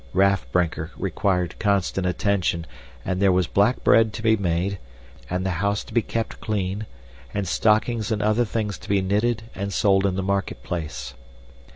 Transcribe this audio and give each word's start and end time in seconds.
Raff 0.13 0.51
Brinker 0.51 0.89
required 0.97 1.59
constant 1.59 2.07
attention, 2.07 2.65
and 3.05 3.21
there 3.21 3.31
was 3.31 3.45
black 3.45 3.83
bread 3.83 4.13
to 4.13 4.23
be 4.23 4.35
made, 4.35 4.79
and 5.29 5.45
the 5.45 5.51
house 5.61 5.83
to 5.83 5.93
be 5.93 6.01
kept 6.01 6.41
clean, 6.41 6.87
and 7.35 7.47
stockings 7.47 8.11
and 8.11 8.23
other 8.23 8.43
things 8.43 8.79
to 8.79 8.89
be 8.89 9.03
knitted 9.03 9.43
and 9.53 9.71
sold 9.71 10.07
in 10.07 10.15
the 10.15 10.23
marketplace. 10.23 11.13